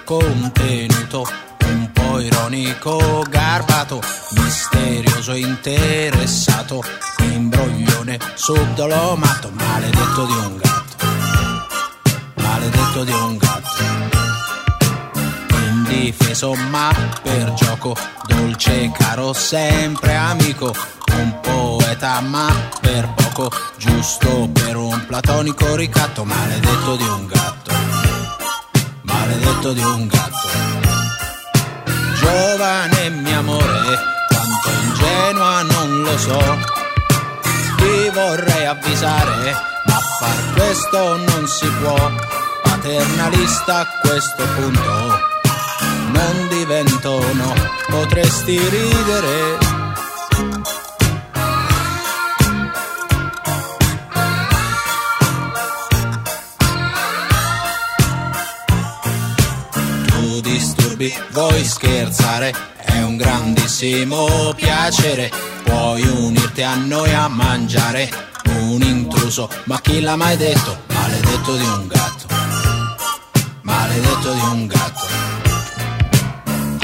contenuto, 0.05 1.27
un 1.67 1.91
po' 1.93 2.21
ironico, 2.21 3.25
garbato, 3.29 4.01
misterioso, 4.31 5.35
interessato, 5.35 6.83
imbroglione, 7.19 8.19
subdolo, 8.35 9.17
matto, 9.17 9.51
maledetto 9.53 10.25
di 10.27 10.33
un 10.33 10.57
gatto, 10.57 11.07
maledetto 12.35 13.05
di 13.05 13.13
un 13.13 13.37
gatto. 13.37 13.61
Indifeso 15.69 16.55
ma 16.71 16.93
per 17.23 17.53
gioco, 17.55 17.97
dolce, 18.27 18.91
caro, 18.93 19.33
sempre 19.33 20.15
amico, 20.17 20.75
un 21.13 21.41
poeta 21.41 22.21
ma 22.21 22.53
per 22.81 23.09
poco, 23.15 23.51
giusto 23.77 24.49
per 24.53 24.77
un 24.77 25.05
platonico 25.07 25.75
ricatto, 25.77 26.25
maledetto 26.25 26.97
di 26.97 27.05
un 27.05 27.27
gatto 27.27 27.52
maledetto 29.23 29.73
di 29.73 29.83
un 29.83 30.07
gatto. 30.09 30.49
Giovane 32.19 33.11
mio 33.11 33.39
amore, 33.39 33.99
quanto 34.29 34.71
ingenua 34.83 35.63
non 35.63 36.03
lo 36.03 36.19
so. 36.19 36.59
Ti 37.77 38.11
vorrei 38.13 38.67
avvisare, 38.67 39.53
ma 39.87 39.99
far 40.19 40.53
questo 40.55 41.17
non 41.17 41.47
si 41.47 41.69
può. 41.81 42.11
Paternalista 42.63 43.81
a 43.81 43.87
questo 44.01 44.45
punto, 44.57 45.21
non 46.13 46.49
divento 46.49 47.21
no, 47.35 47.55
potresti 47.89 48.59
ridere. 48.59 49.62
Disturbi, 61.03 61.13
vuoi 61.33 61.65
scherzare, 61.65 62.55
è 62.77 63.03
un 63.03 63.17
grandissimo 63.17 64.53
piacere. 64.55 65.31
Puoi 65.65 66.03
unirti 66.03 66.63
a 66.63 66.75
noi 66.77 67.13
a 67.13 67.29
mangiare 67.29 68.09
un 68.45 68.81
intruso, 68.83 69.49
ma 69.65 69.81
chi 69.81 70.01
l'ha 70.01 70.17
mai 70.17 70.37
detto? 70.37 70.83
Maledetto 70.89 71.57
di 71.57 71.65
un 71.65 71.87
gatto, 71.89 72.27
maledetto 73.63 74.33
di 74.33 74.41
un 74.41 74.67
gatto. 74.67 75.07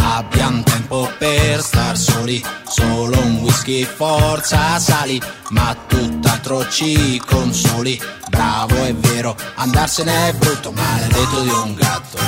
Abbiamo 0.01 0.63
tempo 0.63 1.09
per 1.19 1.63
star 1.63 1.97
soli, 1.97 2.45
solo 2.67 3.21
un 3.21 3.37
whisky, 3.37 3.85
forza 3.85 4.79
sali, 4.79 5.21
ma 5.51 5.77
tutt'altro 5.87 6.69
ci 6.69 7.21
consoli. 7.25 8.01
Bravo 8.29 8.83
è 8.83 8.95
vero, 8.95 9.37
andarsene 9.57 10.29
è 10.29 10.33
brutto, 10.33 10.73
maledetto 10.73 11.41
di 11.43 11.51
un 11.51 11.75
gatto, 11.75 12.19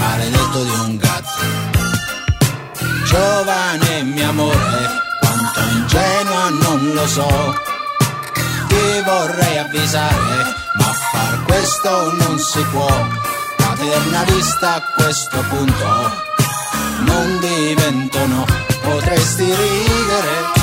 maledetto 0.00 0.64
di 0.64 0.70
un 0.70 0.96
gatto. 0.96 1.42
Giovane 3.04 4.02
mio 4.02 4.28
amore, 4.28 4.80
quanto 5.20 5.60
ingenua 5.76 6.48
non 6.48 6.92
lo 6.94 7.06
so. 7.06 7.54
Ti 8.68 9.02
vorrei 9.04 9.58
avvisare, 9.58 10.54
ma 10.78 10.92
far 11.12 11.44
questo 11.44 12.12
non 12.14 12.38
si 12.38 12.62
può. 12.72 13.06
Paternalista 13.56 14.74
a 14.74 14.82
questo 14.96 15.38
punto, 15.48 16.12
non 17.00 17.38
divento 17.40 18.26
no, 18.26 18.44
potresti 18.82 19.44
ridere. 19.44 20.59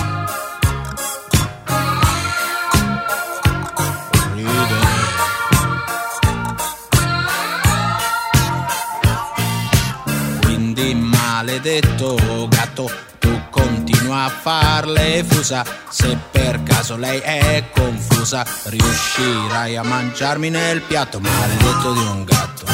Maledetto 11.67 12.47
gatto, 12.47 12.89
tu 13.19 13.41
continua 13.49 14.23
a 14.25 14.29
farle 14.29 15.21
fusa. 15.27 15.65
Se 15.89 16.17
per 16.31 16.63
caso 16.63 16.95
lei 16.95 17.19
è 17.19 17.65
confusa, 17.73 18.45
riuscirai 18.63 19.75
a 19.75 19.83
mangiarmi 19.83 20.49
nel 20.49 20.81
piatto. 20.81 21.19
Maledetto 21.19 21.91
di 21.91 21.99
un 21.99 22.23
gatto, 22.23 22.65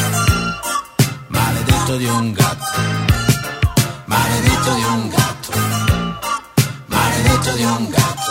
maledetto 1.28 1.98
di 1.98 2.06
un 2.06 2.32
gatto, 2.34 2.82
maledetto 4.06 4.74
di 4.76 4.84
un 4.84 5.10
gatto, 5.10 5.52
maledetto 6.86 7.52
di 7.56 7.64
un 7.64 7.89
gatto. 7.89 8.22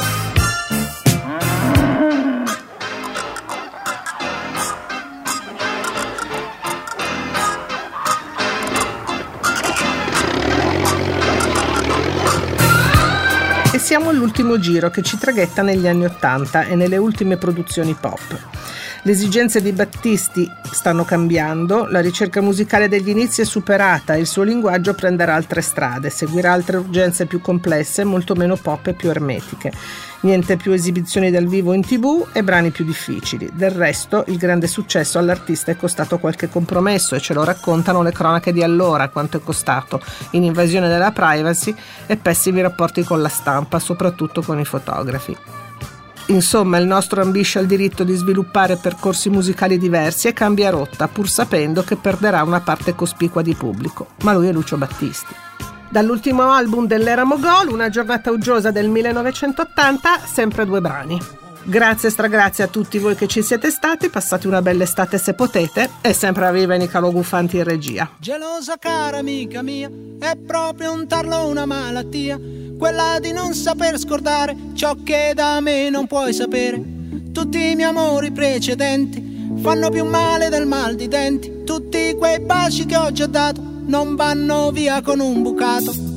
E 13.92 13.96
siamo 13.96 14.08
all'ultimo 14.08 14.58
giro 14.58 14.88
che 14.88 15.02
ci 15.02 15.18
traghetta 15.18 15.60
negli 15.60 15.86
anni 15.86 16.06
Ottanta 16.06 16.64
e 16.64 16.74
nelle 16.76 16.96
ultime 16.96 17.36
produzioni 17.36 17.92
pop. 17.92 18.61
Le 19.04 19.10
esigenze 19.10 19.60
di 19.60 19.72
Battisti 19.72 20.48
stanno 20.62 21.04
cambiando, 21.04 21.86
la 21.86 21.98
ricerca 21.98 22.40
musicale 22.40 22.86
degli 22.86 23.08
inizi 23.08 23.40
è 23.40 23.44
superata 23.44 24.14
e 24.14 24.20
il 24.20 24.28
suo 24.28 24.44
linguaggio 24.44 24.94
prenderà 24.94 25.34
altre 25.34 25.60
strade, 25.60 26.08
seguirà 26.08 26.52
altre 26.52 26.76
urgenze 26.76 27.26
più 27.26 27.40
complesse, 27.40 28.04
molto 28.04 28.36
meno 28.36 28.54
pop 28.54 28.86
e 28.86 28.92
più 28.92 29.10
ermetiche. 29.10 29.72
Niente 30.20 30.56
più 30.56 30.70
esibizioni 30.70 31.32
dal 31.32 31.48
vivo 31.48 31.72
in 31.72 31.82
tv 31.82 32.28
e 32.32 32.44
brani 32.44 32.70
più 32.70 32.84
difficili. 32.84 33.50
Del 33.52 33.72
resto, 33.72 34.22
il 34.28 34.36
grande 34.36 34.68
successo 34.68 35.18
all'artista 35.18 35.72
è 35.72 35.76
costato 35.76 36.20
qualche 36.20 36.48
compromesso 36.48 37.16
e 37.16 37.20
ce 37.20 37.34
lo 37.34 37.42
raccontano 37.42 38.02
le 38.02 38.12
cronache 38.12 38.52
di 38.52 38.62
allora, 38.62 39.08
quanto 39.08 39.38
è 39.38 39.42
costato, 39.42 40.00
in 40.30 40.44
invasione 40.44 40.86
della 40.86 41.10
privacy 41.10 41.74
e 42.06 42.16
pessimi 42.16 42.60
rapporti 42.60 43.02
con 43.02 43.20
la 43.20 43.28
stampa, 43.28 43.80
soprattutto 43.80 44.42
con 44.42 44.60
i 44.60 44.64
fotografi. 44.64 45.61
Insomma, 46.26 46.78
il 46.78 46.86
nostro 46.86 47.20
ambisce 47.20 47.58
il 47.58 47.66
diritto 47.66 48.04
di 48.04 48.14
sviluppare 48.14 48.76
percorsi 48.76 49.28
musicali 49.28 49.78
diversi 49.78 50.28
e 50.28 50.32
cambia 50.32 50.70
rotta, 50.70 51.08
pur 51.08 51.28
sapendo 51.28 51.82
che 51.82 51.96
perderà 51.96 52.42
una 52.42 52.60
parte 52.60 52.94
cospicua 52.94 53.42
di 53.42 53.54
pubblico. 53.54 54.08
Ma 54.22 54.32
lui 54.32 54.48
è 54.48 54.52
Lucio 54.52 54.76
Battisti. 54.76 55.34
Dall'ultimo 55.90 56.50
album 56.50 56.86
dell'era 56.86 57.24
Mogol, 57.24 57.68
Una 57.68 57.90
giornata 57.90 58.30
uggiosa 58.30 58.70
del 58.70 58.88
1980, 58.88 60.20
sempre 60.24 60.64
due 60.64 60.80
brani. 60.80 61.40
Grazie 61.64 62.10
stragrazie 62.10 62.64
a 62.64 62.66
tutti 62.66 62.98
voi 62.98 63.14
che 63.14 63.28
ci 63.28 63.40
siete 63.40 63.70
stati, 63.70 64.08
passate 64.08 64.48
una 64.48 64.62
bella 64.62 64.82
estate 64.82 65.16
se 65.16 65.34
potete 65.34 65.90
e 66.00 66.12
sempre 66.12 66.46
a 66.46 66.50
viva 66.50 66.74
Nicalo 66.74 67.12
Gufanti 67.12 67.58
in 67.58 67.64
regia. 67.64 68.10
Gelosa 68.18 68.76
cara 68.78 69.18
amica 69.18 69.62
mia, 69.62 69.88
è 70.18 70.34
proprio 70.36 70.92
un 70.92 71.06
tarlo 71.06 71.46
una 71.46 71.64
malattia, 71.64 72.36
quella 72.82 73.20
di 73.20 73.30
non 73.30 73.54
saper 73.54 73.96
scordare 73.96 74.56
ciò 74.72 74.96
che 75.04 75.30
da 75.36 75.60
me 75.60 75.88
non 75.88 76.08
puoi 76.08 76.32
sapere. 76.32 76.82
Tutti 77.30 77.70
i 77.70 77.76
miei 77.76 77.90
amori 77.90 78.32
precedenti 78.32 79.52
fanno 79.58 79.88
più 79.88 80.04
male 80.04 80.48
del 80.48 80.66
mal 80.66 80.96
di 80.96 81.06
denti, 81.06 81.62
tutti 81.62 82.16
quei 82.18 82.40
baci 82.40 82.84
che 82.84 82.96
ho 82.96 83.12
già 83.12 83.26
dato 83.26 83.62
non 83.84 84.16
vanno 84.16 84.72
via 84.72 85.00
con 85.00 85.20
un 85.20 85.42
bucato. 85.42 86.11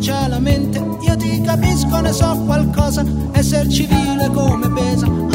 brucia 0.00 0.28
la 0.28 0.38
mente. 0.38 0.78
Io 0.78 1.16
ti 1.16 1.40
capisco, 1.42 2.00
ne 2.00 2.12
so 2.12 2.34
qualcosa. 2.46 3.04
Esser 3.32 3.66
civile 3.68 4.28
come 4.32 4.68
pesa 4.70 5.29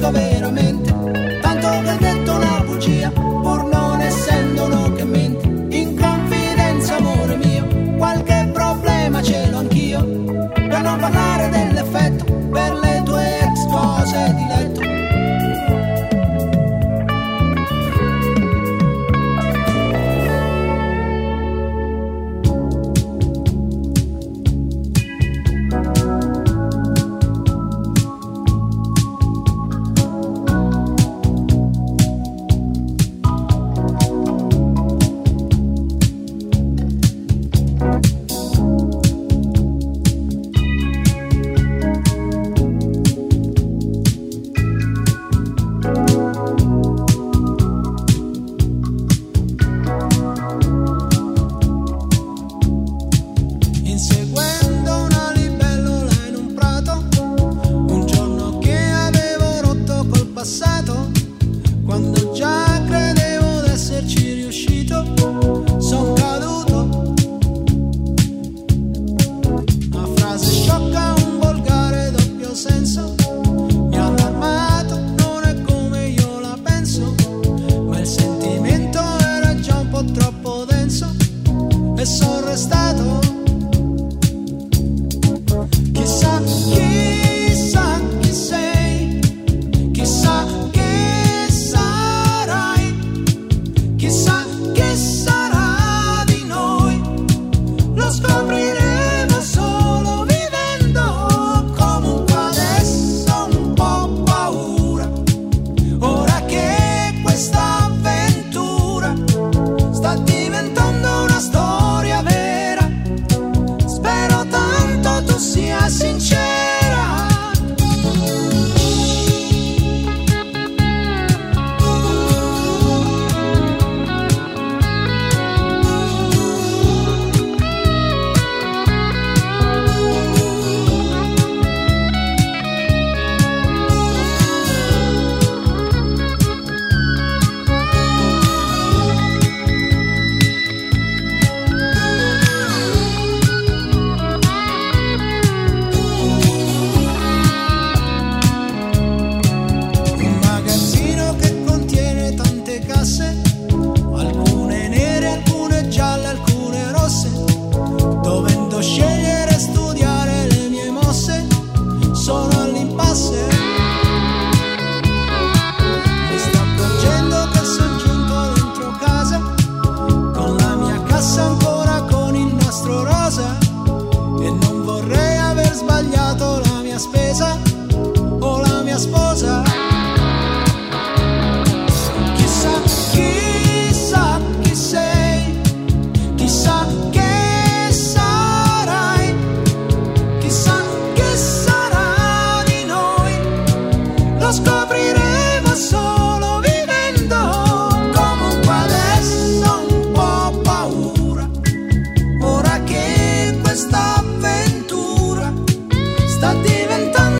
come 0.00 0.29